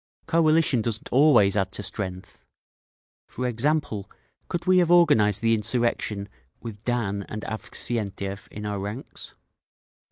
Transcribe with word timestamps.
Coalition 0.25 0.81
doesn't 0.81 1.09
always 1.11 1.55
add 1.55 1.71
to 1.73 1.83
strength. 1.83 2.43
For 3.27 3.45
example, 3.47 4.09
could 4.49 4.65
we 4.65 4.79
have 4.79 4.89
organised 4.89 5.41
the 5.41 5.53
insurrection 5.53 6.27
with 6.59 6.83
Dan 6.83 7.23
and 7.29 7.43
Avksentiev 7.43 8.47
in 8.47 8.65
our 8.65 8.79
ranks?" 8.79 9.35